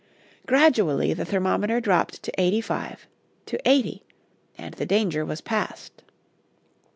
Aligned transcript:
Gradually 0.47 1.13
the 1.13 1.25
thermometer 1.25 1.79
dropped 1.79 2.23
to 2.23 2.31
eighty 2.41 2.59
five, 2.59 3.05
to 3.45 3.59
eighty, 3.69 4.01
and 4.57 4.73
the 4.73 4.85
danger 4.87 5.23
was 5.23 5.41
passed. 5.41 6.03